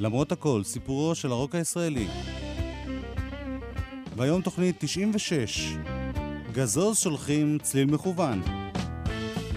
[0.00, 2.06] למרות הכל, סיפורו של הרוק הישראלי.
[4.16, 5.76] והיום תוכנית 96,
[6.52, 8.42] גזוז שולחים צליל מכוון.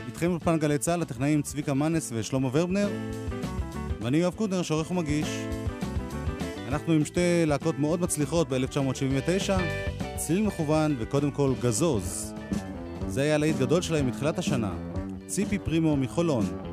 [0.07, 2.89] איתכם בפן גלי צה"ל, הטכנאים צביקה מנס ושלמה ורבנר,
[4.02, 5.27] ואני יואב קודנר, שעורך ומגיש.
[6.67, 9.52] אנחנו עם שתי להקות מאוד מצליחות ב-1979,
[10.16, 12.34] צליל מכוון וקודם כל גזוז.
[13.07, 14.73] זה היה להיט גדול שלהם מתחילת השנה.
[15.27, 16.73] ציפי פרימו מחולון.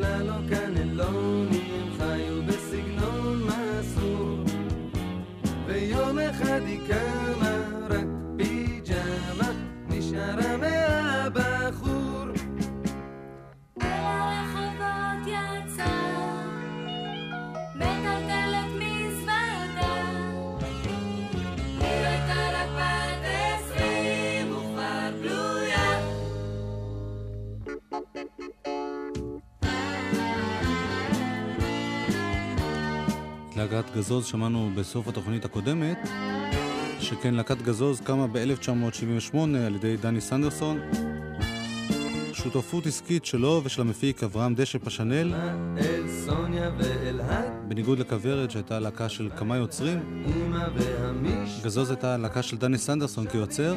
[0.00, 0.71] להקת
[34.02, 36.08] גזוז שמענו בסוף התוכנית הקודמת,
[37.00, 39.36] שכן להקת גזוז קמה ב-1978
[39.66, 40.78] על ידי דני סנדרסון.
[42.32, 45.34] שותפות עסקית שלו ושל המפיק אברהם דשא פשנל.
[47.68, 49.98] בניגוד לכוורת שהייתה להקה של כמה יוצרים,
[51.64, 53.74] גזוז הייתה להקה של דני סנדרסון כיוצר,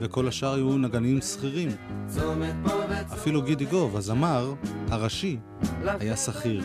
[0.00, 1.68] וכל השאר היו נגנים שכירים.
[3.12, 4.54] אפילו גידי גוב, הזמר
[4.90, 5.38] הראשי,
[6.00, 6.62] היה שכיר.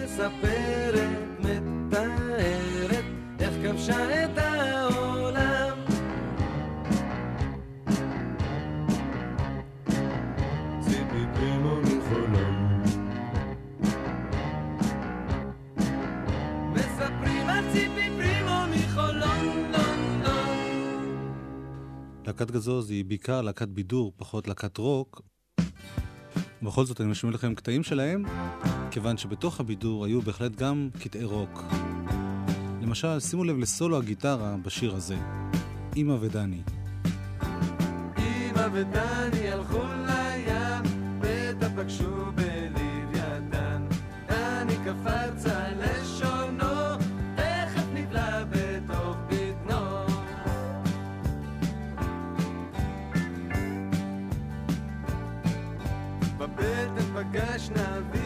[22.33, 25.21] להקת גזוז היא בעיקר להקת בידור, פחות להקת רוק.
[26.61, 28.23] בכל זאת אני משמיע לכם קטעים שלהם,
[28.91, 31.63] כיוון שבתוך הבידור היו בהחלט גם קטעי רוק.
[32.81, 35.17] למשל, שימו לב לסולו הגיטרה בשיר הזה,
[35.95, 36.61] אמא ודני.
[38.17, 40.83] אמא ודני הלכו לים,
[41.19, 43.88] בטח פגשו בלוויתן.
[44.27, 45.81] דני קפץ על
[57.33, 58.22] Gash Navi.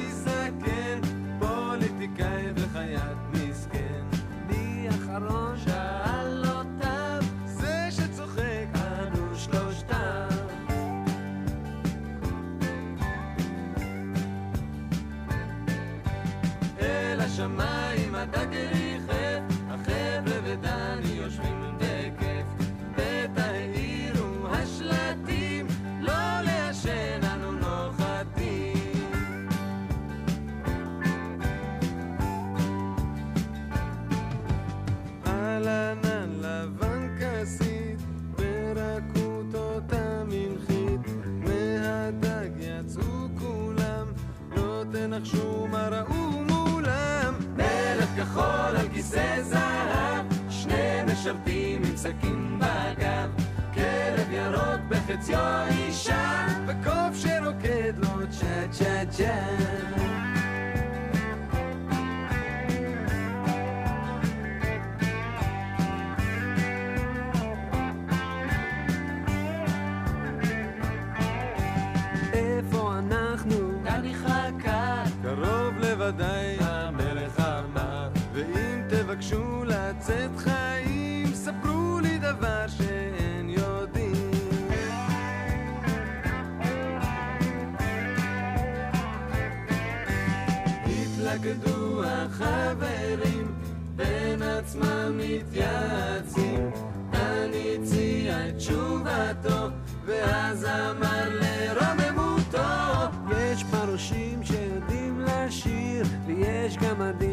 [106.68, 107.27] Acho que a madeira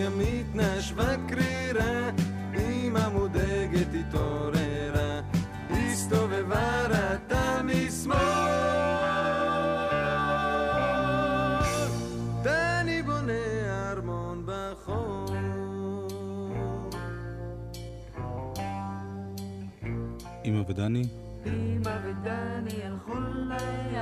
[0.00, 2.10] רוח ימית נשבה קרירה
[2.58, 5.20] אמא מודאגת התעוררה
[5.70, 8.16] הסתובבה ראתה משמאל.
[12.42, 13.32] דני בונה
[13.90, 15.26] ארמון בחור
[20.44, 21.04] אמא ודני,
[21.46, 24.00] אמא ודני הלכו לים.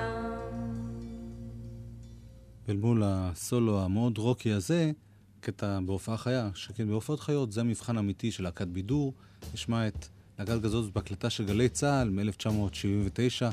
[2.68, 4.92] ואל מול הסולו המאוד רוקי הזה,
[5.40, 9.12] קטע בהופעה חיה, שכן בהופעות חיות זה המבחן האמיתי של להקת בידור.
[9.54, 10.06] נשמע את
[10.38, 13.52] להקת גזוז בהקלטה של גלי צה"ל מ-1979.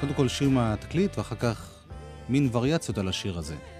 [0.00, 1.84] קודם כל שיר מהתקליט, ואחר כך
[2.28, 3.77] מין וריאציות על השיר הזה.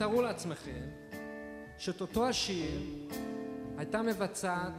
[0.00, 0.88] תארו לעצמכם
[1.78, 2.80] שאת אותו השיר
[3.76, 4.72] הייתה מבצעת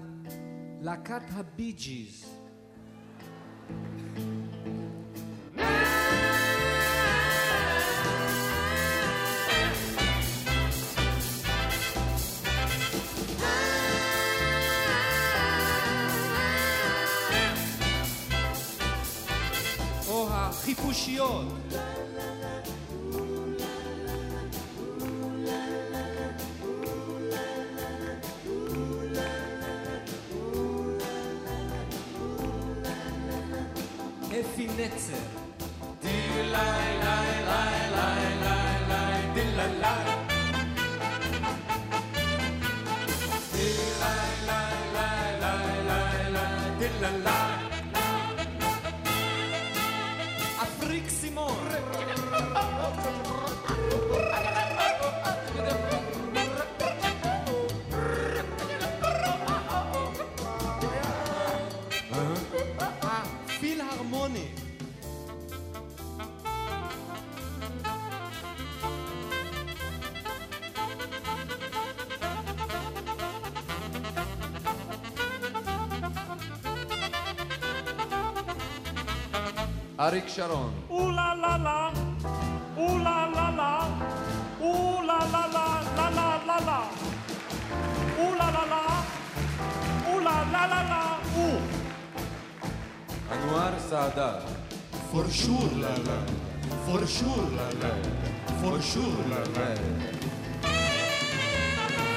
[0.82, 2.31] להקת הבי ג'יז.
[80.01, 81.79] אריק שרון, Ooh la la la,
[82.84, 83.72] ooh la la la,
[84.67, 85.67] ooh la la la
[85.98, 86.79] la la la la,
[88.22, 88.81] ooh la la la,
[90.10, 91.03] ooh la la la la,
[91.38, 91.60] ooh.
[93.31, 94.43] אנואר סאדאת,
[95.12, 96.20] For sure la la,
[96.86, 97.91] for sure la la,
[98.62, 99.70] for sure la la,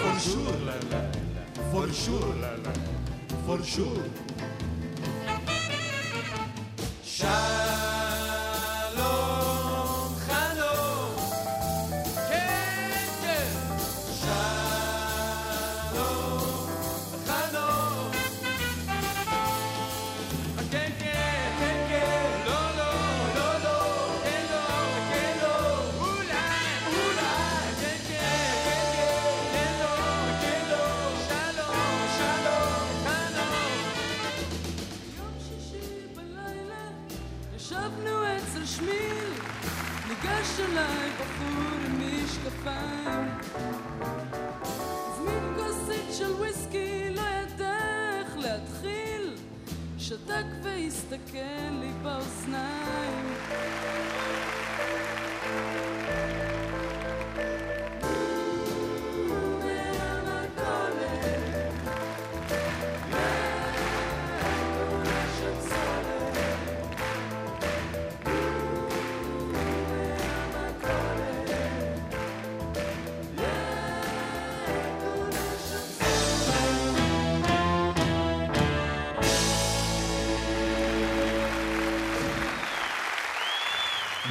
[0.00, 1.00] for sure la la,
[1.70, 2.72] for sure la la,
[3.46, 4.33] for sure.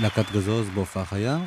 [0.03, 1.45] להקת גזוז בהופעה חיה.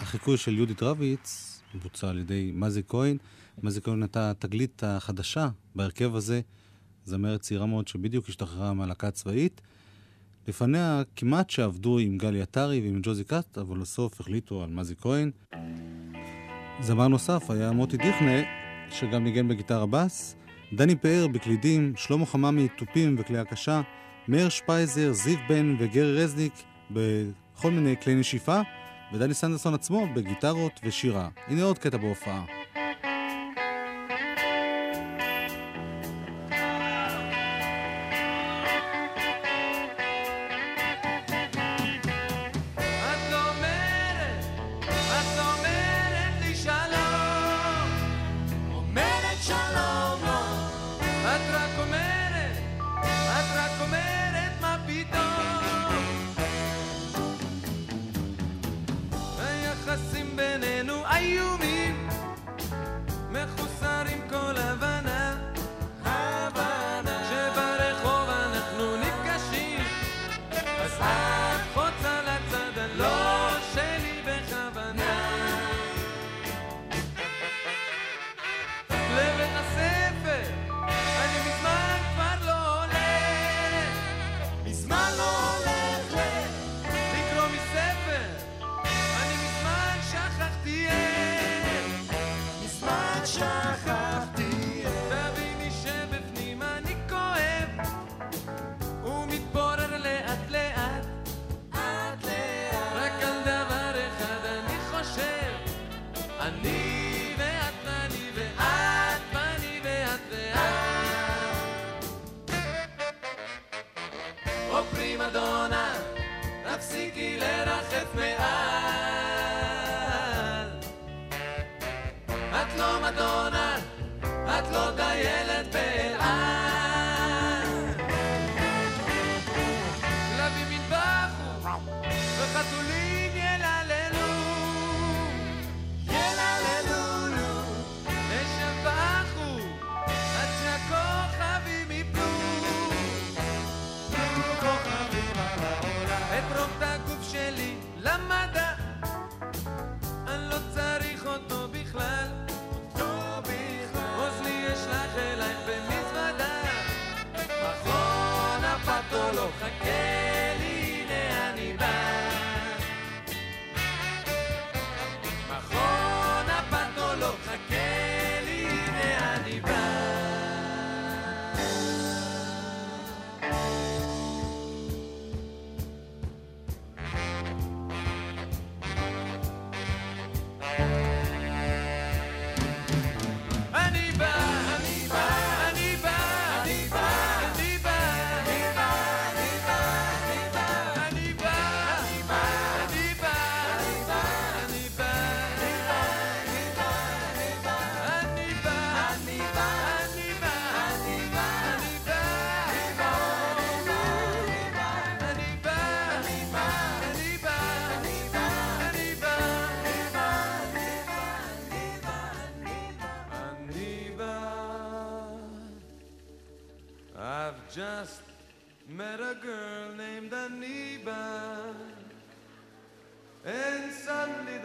[0.00, 3.16] החיקוי של יהודית רביץ בוצע על ידי מזי כהן.
[3.62, 6.40] מזי כהן הייתה התגלית החדשה בהרכב הזה,
[7.04, 9.60] זמרת צעירה מאוד שבדיוק השתחררה מהלהקה הצבאית.
[10.48, 15.30] לפניה כמעט שעבדו עם גלי עטרי ועם ג'וזי קאט, אבל בסוף החליטו על מזי כהן.
[16.80, 18.42] זמר נוסף היה מוטי דיכנה,
[18.90, 20.36] שגם ניגן בגיטרה בס,
[20.72, 23.80] דני פאר בקלידים, שלמה חממי תופים וכלי הקשה,
[24.28, 26.54] מאיר שפייזר, זיו בן וגרי רזניק
[27.56, 28.60] בכל מיני כלי נשיפה,
[29.12, 31.28] ודני סנדרסון עצמו בגיטרות ושירה.
[31.46, 32.44] הנה עוד קטע בהופעה.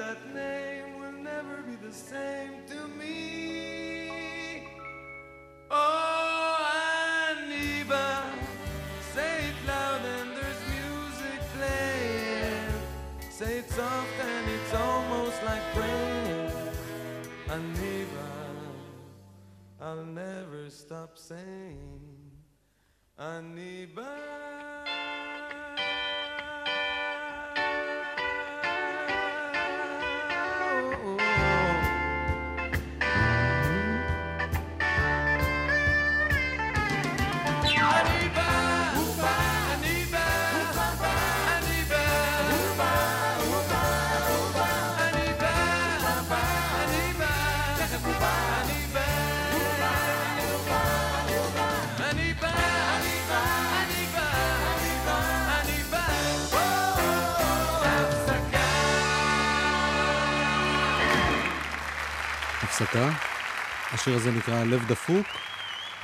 [0.01, 2.53] that name will never be the same
[62.81, 63.11] הפסקה.
[63.93, 65.27] השיר הזה נקרא לב דפוק.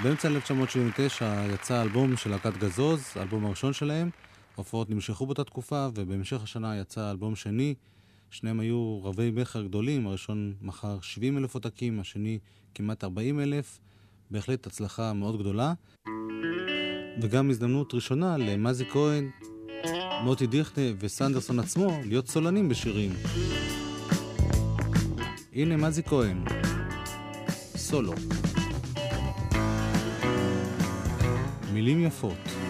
[0.03, 4.09] באמצע 1979 יצא אלבום של להקת גזוז, האלבום הראשון שלהם.
[4.55, 7.75] ההופעות נמשכו באותה תקופה, ובהמשך השנה יצא אלבום שני.
[8.31, 12.39] שניהם היו רבי מכר גדולים, הראשון מכר 70 אלף עותקים, השני
[12.75, 13.79] כמעט 40 אלף.
[14.31, 15.73] בהחלט הצלחה מאוד גדולה.
[17.21, 19.29] וגם הזדמנות ראשונה למאזי כהן,
[20.23, 23.11] מוטי דיכטה וסנדרסון עצמו להיות סולנים בשירים.
[25.57, 26.66] הנה מזי כהן.
[27.89, 28.13] סולו.
[31.73, 32.66] מילים יפות.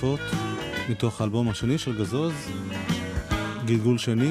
[0.00, 0.20] יפות,
[0.88, 2.32] מתוך האלבום השני של גזוז,
[3.64, 4.30] גלגול שני,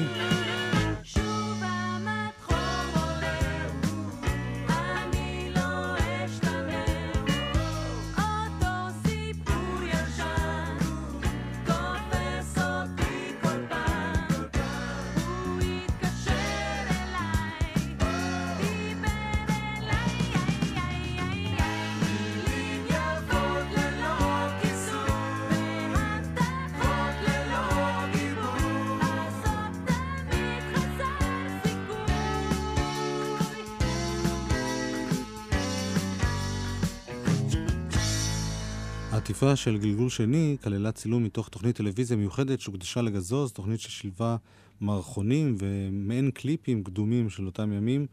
[39.60, 44.36] של גלגול שני כללה צילום מתוך תוכנית טלוויזיה מיוחדת שהוקדשה לגזוז, תוכנית ששילבה
[44.80, 48.06] מערכונים ומעין קליפים קדומים של אותם ימים.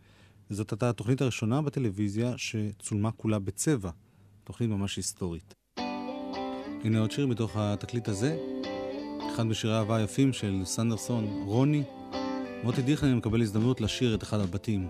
[0.49, 3.89] זאת הייתה התוכנית הראשונה בטלוויזיה שצולמה כולה בצבע.
[4.43, 5.53] תוכנית ממש היסטורית.
[6.83, 8.37] הנה עוד שיר מתוך התקליט הזה,
[9.33, 11.83] אחד משירי האהבה היפים של סנדרסון, רוני.
[12.63, 14.87] מוטי דיכנר מקבל הזדמנות לשיר את אחד הבתים.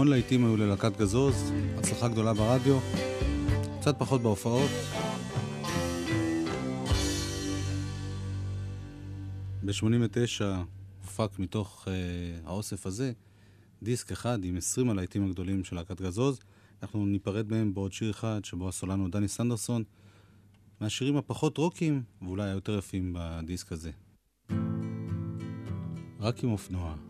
[0.00, 2.78] המון להיטים היו ללהקת גזוז, הצלחה גדולה ברדיו,
[3.80, 4.70] קצת פחות בהופעות.
[9.64, 10.44] ב-89
[11.04, 11.90] הופק מתוך uh,
[12.48, 13.12] האוסף הזה
[13.82, 16.38] דיסק אחד עם 20 הלהיטים הגדולים של להקת גזוז.
[16.82, 19.84] אנחנו ניפרד מהם בעוד שיר אחד שבו הסולן הוא דני סנדרסון,
[20.80, 23.90] מהשירים הפחות רוקים ואולי היותר יפים בדיסק הזה.
[26.20, 27.09] רק עם אופנוע.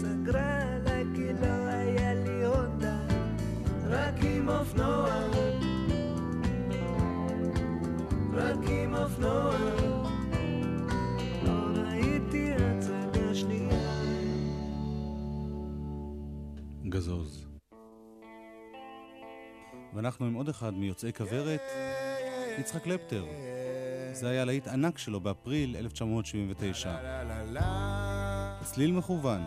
[0.00, 2.98] סגרה עליי כי לא היה לי הונדה,
[3.88, 5.08] רק עם אופנוע.
[8.32, 9.56] רק עם אופנוע.
[16.88, 17.46] גזוז.
[19.94, 21.60] ואנחנו עם עוד אחד מיוצאי כוורת,
[22.58, 23.24] יצחק לפטר.
[24.12, 26.96] זה היה להיט ענק שלו באפריל 1979.
[28.62, 29.40] צליל מכוון.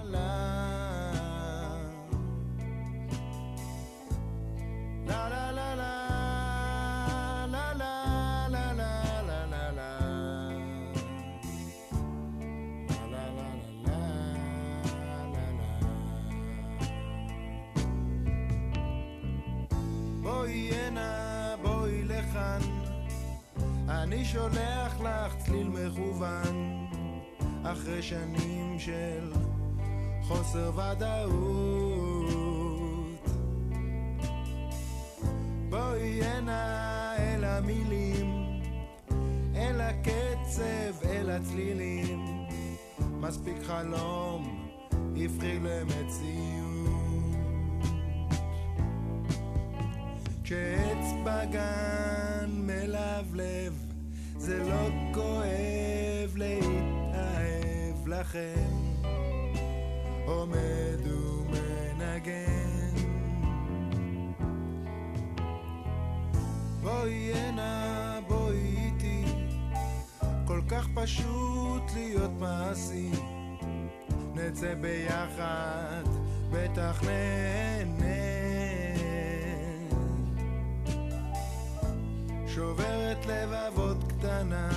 [82.94, 84.70] משמרת לבבות קטנה,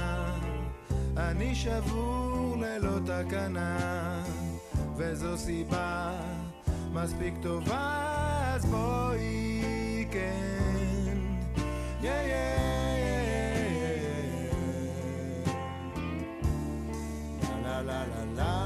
[1.16, 4.22] אני שבור ללא תקנה,
[4.96, 6.12] וזו סיבה
[6.92, 8.02] מספיק טובה,
[8.54, 10.52] אז בואי כן.
[12.02, 12.52] Yeah, yeah,
[13.04, 14.56] yeah, yeah, yeah.
[17.64, 18.65] La la la la.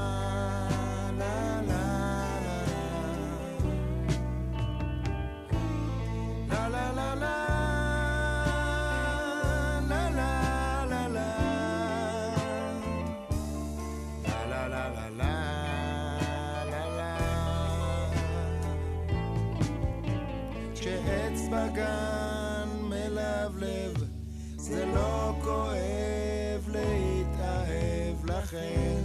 [28.51, 29.03] לכן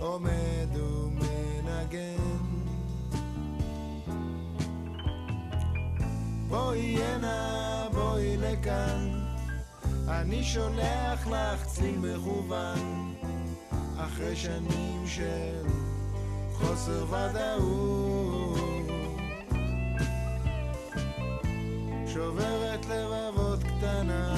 [0.00, 2.16] עומד ומנגן.
[6.48, 9.20] בואי הנה בואי לכאן
[10.08, 13.14] אני שולח לך צליל מכוון.
[13.96, 15.66] אחרי שנים של
[16.54, 18.58] חוסר ודאות
[22.06, 24.34] שוברת לבבות קטנה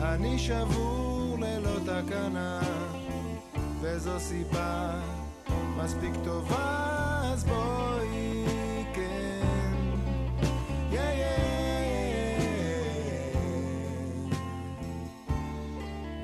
[0.00, 1.13] אני שבור
[1.84, 2.60] תקנה,
[3.80, 5.00] וזו סיבה
[5.76, 8.44] מספיק טובה, אז בואי
[8.94, 9.40] כן.
[10.90, 11.08] Yeah, yeah, יא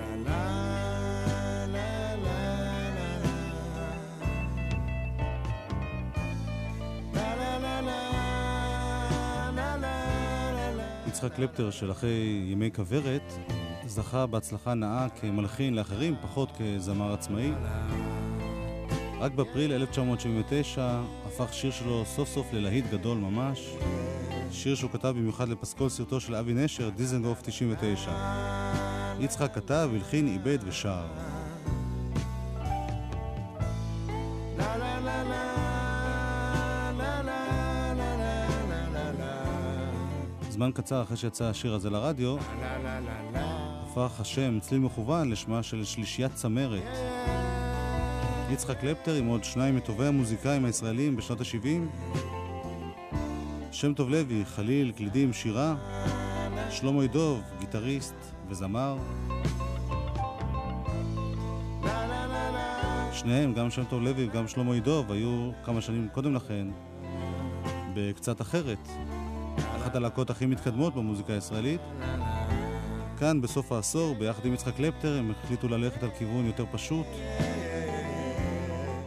[10.75, 13.33] לה יצחק קלפטר של אחרי ימי כוורת
[13.89, 17.51] זכה בהצלחה נאה כמלחין לאחרים, פחות כזמר עצמאי.
[19.19, 23.69] רק באפריל 1979 הפך שיר שלו סוף סוף ללהיט גדול ממש.
[24.51, 28.11] שיר שהוא כתב במיוחד לפסקול סרטו של אבי נשר, דיזנגוף 99.
[29.19, 31.05] יצחק כתב, הלחין, איבד ושר.
[40.49, 42.37] זמן קצר אחרי שיצא השיר הזה לרדיו,
[43.91, 46.97] הפך השם צליל מכוון לשמה של שלישיית צמרת.
[48.49, 52.07] יצחק קלפטר עם עוד שניים מטובי המוזיקאים הישראלים בשנות ה-70.
[53.71, 55.75] שם טוב לוי, חליל, קלידים, שירה.
[56.69, 58.15] שלמה ידוב, גיטריסט
[58.49, 58.97] וזמר.
[63.13, 66.67] שניהם, גם שם טוב לוי וגם שלמה ידוב, היו כמה שנים קודם לכן
[67.93, 68.87] בקצת אחרת.
[69.57, 71.81] אחת הלהקות הכי מתקדמות במוזיקה הישראלית.
[73.19, 77.05] כאן, בסוף העשור, ביחד עם יצחק קלפטר, הם החליטו ללכת על כיוון יותר פשוט.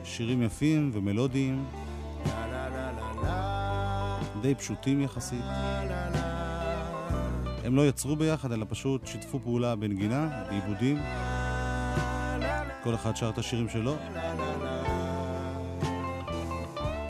[0.05, 1.65] שירים יפים ומלודיים,
[4.43, 5.45] די פשוטים יחסית.
[7.65, 10.99] הם לא יצרו ביחד, אלא פשוט שיתפו פעולה בנגינה, בעיבודים.
[12.85, 13.97] כל אחד שר את השירים שלו.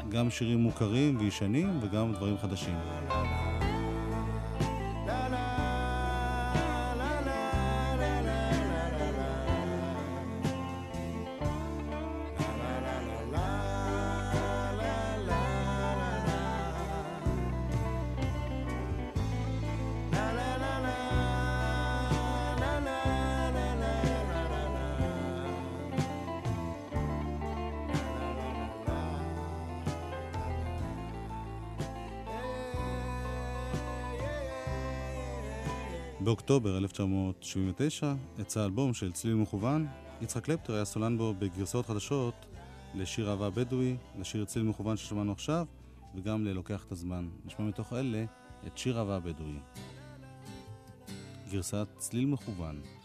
[0.09, 2.76] גם שירים מוכרים וישנים וגם דברים חדשים.
[36.25, 39.87] באוקטובר 1979 יצא אלבום של צליל מכוון.
[40.20, 42.35] יצחק קלפטר היה סולן בו בגרסאות חדשות
[42.95, 45.66] לשיר אהבה בדואי, לשיר צליל מכוון ששמענו עכשיו,
[46.14, 47.29] וגם ללוקח את הזמן.
[47.45, 48.25] נשמע מתוך אלה
[48.66, 49.59] את שיר אהבה בדואי.
[51.51, 53.01] גרסת צליל מכוון.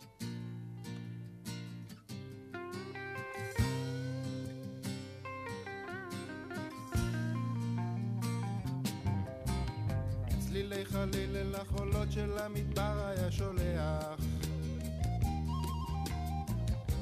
[11.42, 14.20] אל החולות של המדבר היה שולח.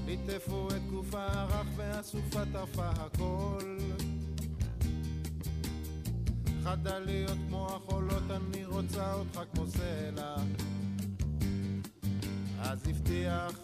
[0.05, 3.77] ליטפו את גופה הרך והסופה טרפה הכל.
[6.63, 10.35] חדה להיות כמו החולות אני רוצה אותך כמו סלע.
[12.59, 13.59] אז הבטיח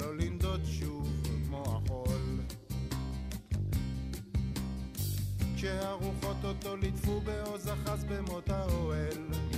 [0.00, 1.08] לא לנדוד שוב
[1.46, 2.40] כמו החול.
[5.56, 9.53] כשהרוחות אותו ליטפו בעוז אחז במות האוהל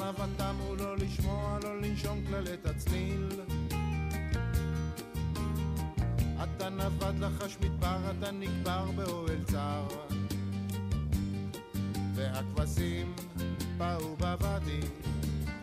[0.00, 3.28] אוזניו תמו לא לשמוע, לא לנשום כלל את הצליל
[6.42, 9.86] אתה נבד לחש מדבר, אתה נקבר באוהל צר.
[12.14, 13.14] והכבשים
[13.78, 14.80] באו בוואדי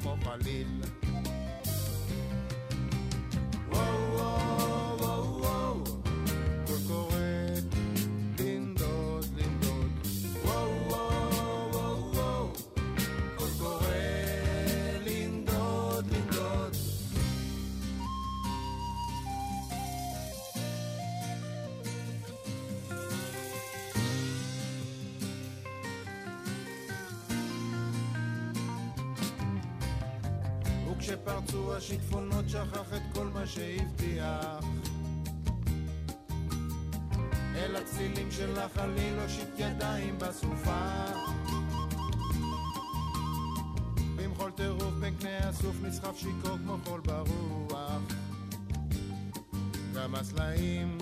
[0.01, 0.81] כמו חליל
[37.75, 41.05] אל הצלילים של החליל הושיט ידיים בסופה.
[44.15, 48.01] במחול טירוף בין קנה הסוף נסחף שיכור כמו חול ברוח.
[49.95, 50.97] גם הסלעים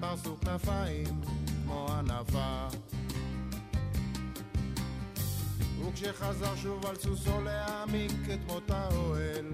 [0.00, 1.20] פרסו כנפיים
[1.64, 2.66] כמו ענפה
[5.88, 9.46] וכשחזר שוב על סוסו להעמיק את מות האוהל.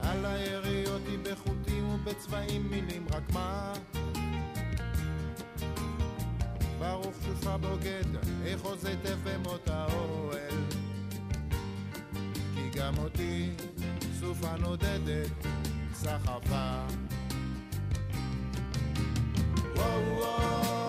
[0.00, 1.57] על היריות היא בחוטים
[2.02, 3.72] ובצבעים מילים רק מה?
[6.78, 8.04] ברוך שופע בוגד
[8.44, 10.58] איך עוז היטב במות האוהל?
[12.54, 13.50] כי גם אותי
[14.20, 15.46] סופה נודדת
[15.94, 16.86] סחפה.
[19.76, 20.87] וואו וואו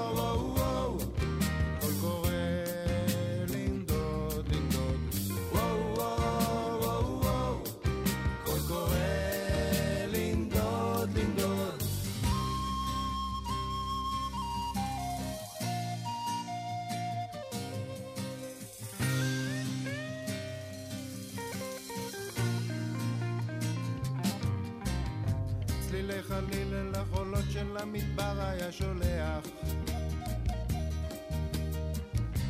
[27.50, 29.48] של המדבר היה שולח.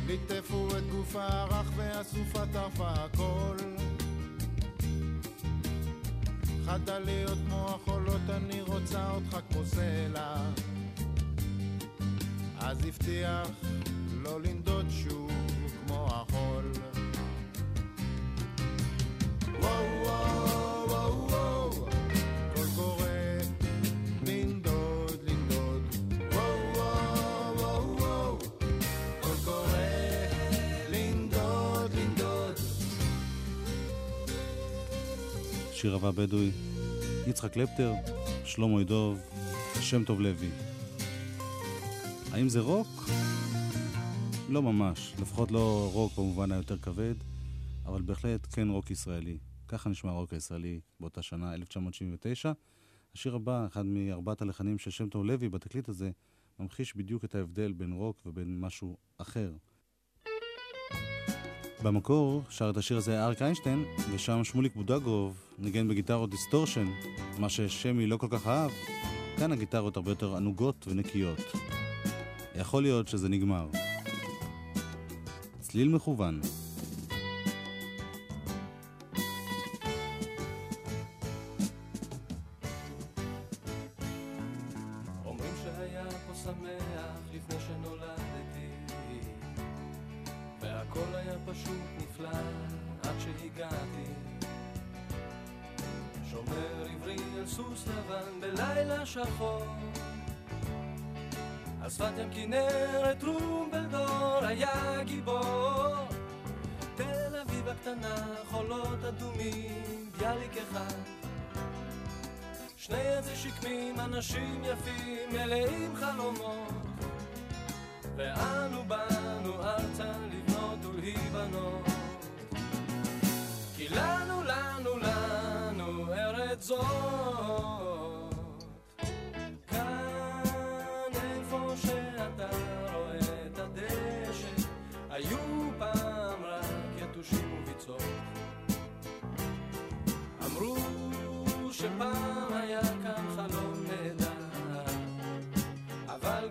[0.06, 3.56] ליטפו את גופה הרך והסופה טרפה הכל.
[6.66, 10.36] חדה להיות כמו החולות אני רוצה אותך כמו סלע.
[12.58, 13.48] אז הבטיח
[14.22, 14.69] לא לנדוד
[35.80, 36.50] שיר הבא בדואי,
[37.26, 37.92] יצחק קלפטר,
[38.44, 39.18] שלמה ידוב,
[39.80, 40.48] שם טוב לוי.
[42.32, 42.88] האם זה רוק?
[44.48, 47.14] לא ממש, לפחות לא רוק במובן היותר כבד,
[47.86, 49.38] אבל בהחלט כן רוק ישראלי.
[49.68, 52.52] ככה נשמע הרוק הישראלי באותה שנה, 1979.
[53.14, 56.10] השיר הבא, אחד מארבעת הלחנים של שם טוב לוי בתקליט הזה,
[56.58, 59.52] ממחיש בדיוק את ההבדל בין רוק ובין משהו אחר.
[61.82, 66.86] במקור שר את השיר הזה אריק איינשטיין, ושם שמוליק בודגוב ניגן בגיטרות distortion,
[67.38, 68.70] מה ששמי לא כל כך אהב.
[69.38, 71.38] כאן הגיטרות הרבה יותר ענוגות ונקיות.
[72.54, 73.66] יכול להיות שזה נגמר.
[75.60, 76.40] צליל מכוון.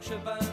[0.07, 0.48] אבל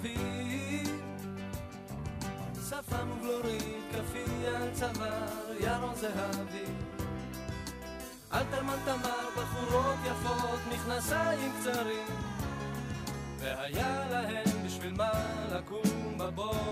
[0.00, 1.02] אביב.
[2.68, 6.64] שפם ובלורית, כפי על צוואר, ירון זהבי.
[8.32, 12.06] אלתרמן תמר, בחורות יפות, מכנסיים קצרים.
[13.38, 15.10] והיה להם בשביל מה
[15.52, 16.67] לקום בבוקר.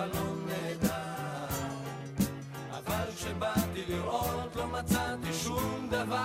[0.00, 1.46] חלום נהדר.
[2.70, 6.24] אבל כשבאתי לראות לא מצאתי שום דבר.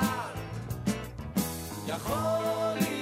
[1.88, 2.18] יכול
[2.76, 2.95] להיות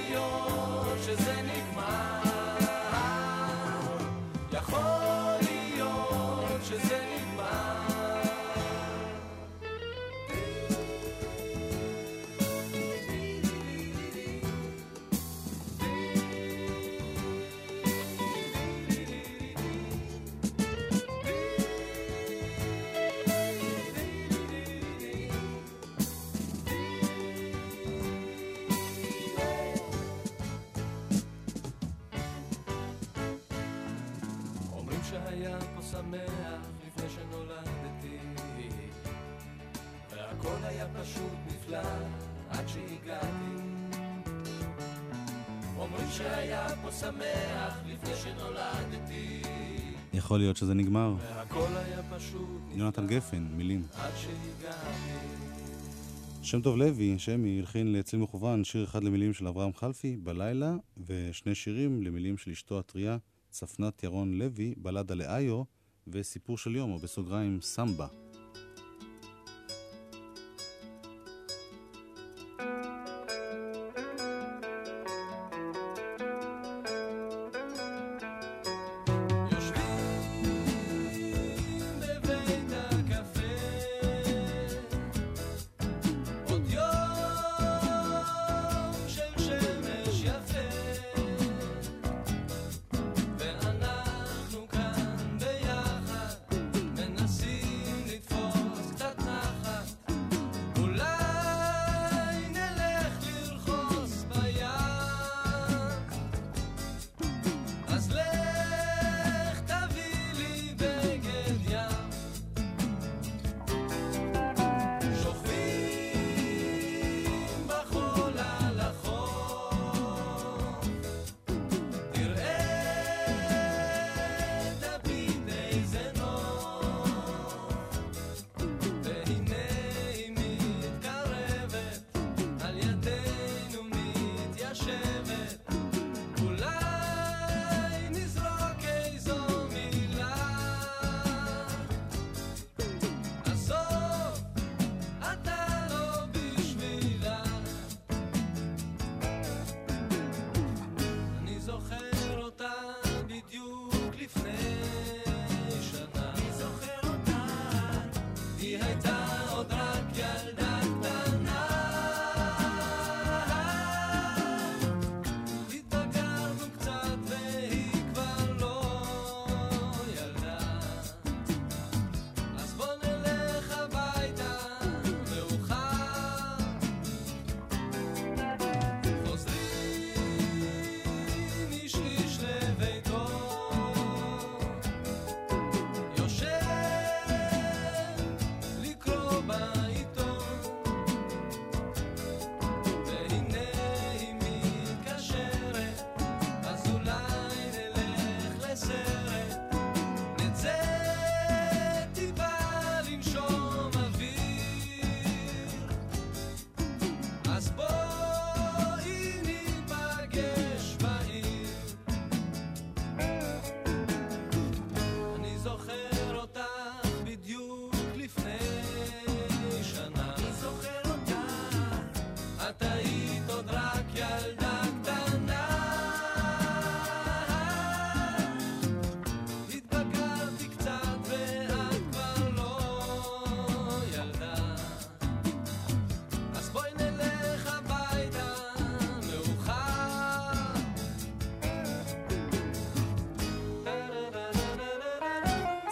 [46.16, 49.42] שהיה פה שמח לפני שנולדתי.
[50.12, 51.14] יכול להיות שזה נגמר.
[51.20, 53.82] והכל היה פשוט יונתן גפן, מילים.
[53.94, 55.44] עד שהגעתי.
[56.42, 61.54] שם טוב לוי, שמי, הלחין לצליל מכוון שיר אחד למילים של אברהם חלפי, בלילה, ושני
[61.54, 63.16] שירים למילים של אשתו הטריה,
[63.50, 65.62] צפנת ירון לוי, בלדה לאיו,
[66.06, 68.06] וסיפור של יום, או בסוגריים, סמבה.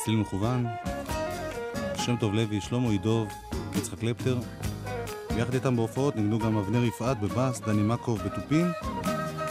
[0.04, 0.66] צליל מכוון,
[1.96, 3.28] שם טוב לוי, שלמה עידוב,
[3.76, 4.38] יצחק קלפטר.
[5.34, 8.66] ביחד איתם בהופעות ניגנו גם אבנר יפעת בבאס, דני מקוב בתופים.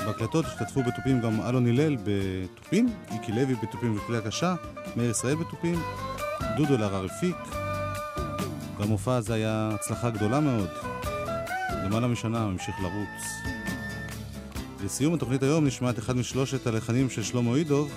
[0.05, 4.55] בהקלטות השתתפו בתופים גם אלון הלל בתופים, איקי לוי בתופים וכלי הקשה,
[4.95, 5.79] מאיר ישראל בתופים,
[6.57, 7.35] דודו אלהרר הפיק.
[8.77, 10.69] והמופע הזה היה הצלחה גדולה מאוד.
[11.85, 13.53] למעלה משנה הוא המשיך לרוץ.
[14.83, 17.91] לסיום התוכנית היום נשמע את אחד משלושת הלחנים של שלמה אידוב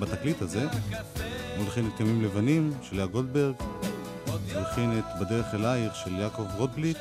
[0.00, 0.66] בתקליט הזה.
[1.60, 3.54] הוא הלחין את ימים לבנים של לאה גולדברג,
[4.26, 6.98] הוא הלחין את בדרך אלייך של יעקב רוטבליט,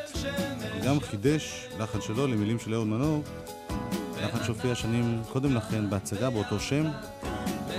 [0.81, 3.23] וגם חידש לחן שלו למילים של אהוד מנור,
[4.23, 6.85] לחן שהופיע שנים קודם לכן בהצגה באותו שם,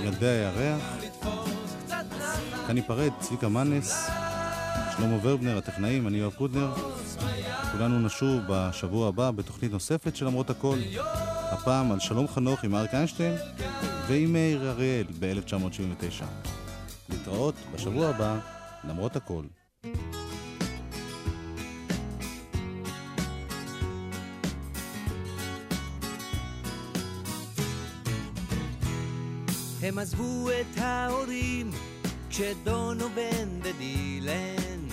[0.03, 0.81] ילדי הירח.
[2.67, 4.09] כאן ניפרד, צביקה מנס,
[4.97, 6.73] שלמה ורבנר, הטכנאים, אני יואב קודנר.
[7.71, 10.77] כולנו נשוב בשבוע הבא בתוכנית נוספת של למרות הכל,
[11.51, 13.35] הפעם על שלום חנוך עם אריק איינשטיין
[14.07, 16.50] ועם מאיר אריאל ב-1979.
[17.11, 18.39] להתראות בשבוע הבא,
[18.83, 19.43] למרות הכל.
[29.83, 31.71] הם עזבו את ההורים
[32.29, 34.87] כשדונובן ודילן.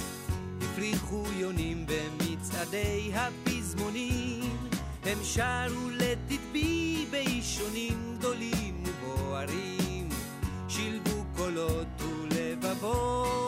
[0.63, 4.57] הפריחו יונים במצעדי הפזמונים.
[5.05, 9.88] הם שרו לתדבי באישונים גדולים ובוערים
[11.59, 12.03] שילבו קולות
[12.33, 13.45] ולבבות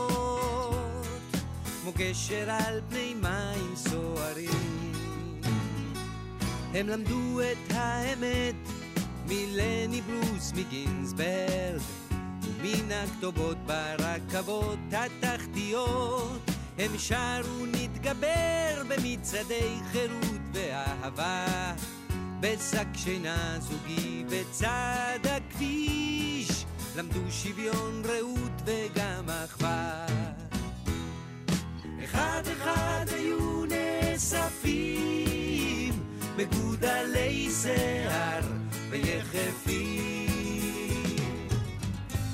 [1.83, 4.93] כמו גשר על פני מים סוערים.
[6.75, 8.55] הם למדו את האמת
[9.27, 11.81] מלני ברוס מגינסברג
[12.43, 16.41] ומן הכתובות ברכבות התחתיות.
[16.79, 21.75] הם שרו נתגבר במצעדי חירות ואהבה
[22.41, 26.00] בשק שינה זוגי בצד הכביש
[27.01, 30.07] למדו שוויון רעות וגם אחווה.
[32.05, 34.85] אחד אחד היו נאספים
[36.37, 38.41] מגודלי שיער
[38.91, 40.27] ויחפים.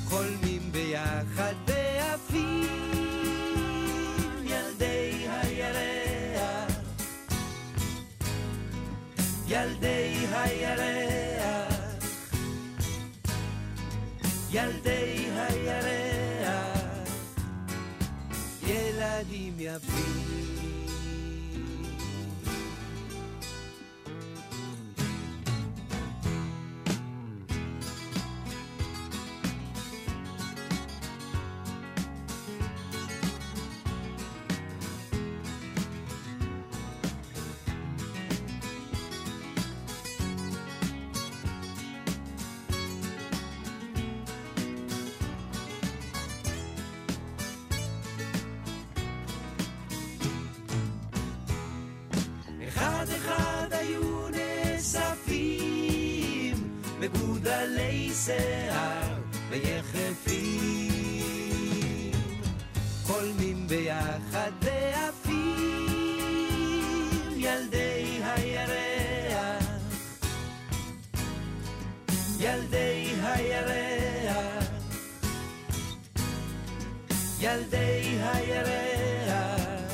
[0.05, 2.67] חולמים ביחד ועפים
[4.45, 6.73] ילדי הירח.
[9.49, 11.06] ילדי הירח
[14.57, 17.09] ילדי הירח
[18.67, 20.26] ילדים יפים
[58.27, 59.21] שיער
[59.51, 60.93] ויחפים.
[63.03, 65.87] חולמים ביחד ועפים
[67.37, 69.65] ילדי הירח.
[72.39, 74.65] ילדי הירח.
[77.41, 79.93] ילדי הירח.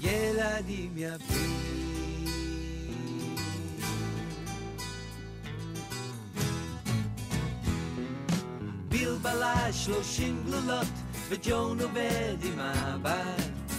[0.00, 1.85] ילדים יפים.
[9.46, 10.86] בלבלה שלושים גלולות,
[11.28, 13.70] וג'ון עובד עם הבת.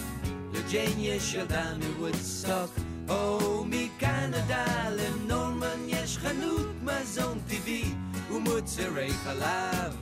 [0.52, 2.70] לג'יין יש ילדה מוודסטוק,
[3.08, 7.84] או מקנדה לנורמן יש חנות מזון טבעי
[8.30, 9.96] ומוצרי חלב.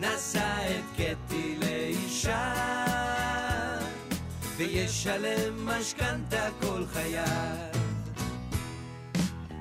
[0.00, 2.54] נשא את קטי לאישה
[4.56, 7.70] וישלם משכנתה כל חייו.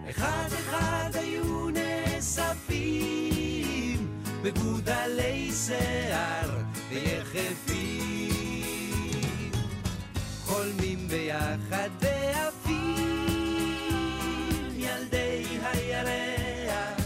[0.10, 3.53] אחד אחד היו נאספים
[4.44, 6.50] בגודלי שיער
[6.90, 8.34] ויחפים
[10.46, 12.96] חולמים ביחד ועפים
[14.78, 17.00] ילדי הירח.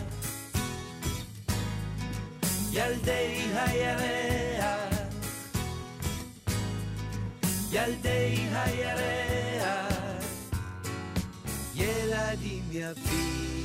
[2.71, 4.27] ילדי הירח.
[7.71, 10.23] ילדי הירח,
[11.75, 13.56] ילדים יפים.